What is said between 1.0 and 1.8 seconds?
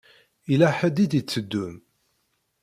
i d-iteddun.